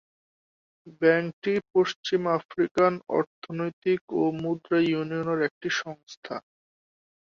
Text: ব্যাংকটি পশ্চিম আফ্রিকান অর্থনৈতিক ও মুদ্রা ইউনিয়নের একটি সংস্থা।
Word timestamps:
ব্যাংকটি 1.01 1.53
পশ্চিম 1.73 2.21
আফ্রিকান 2.37 2.93
অর্থনৈতিক 3.11 4.01
ও 4.13 4.33
মুদ্রা 4.41 4.79
ইউনিয়নের 4.83 5.39
একটি 5.47 5.69
সংস্থা। 5.79 6.35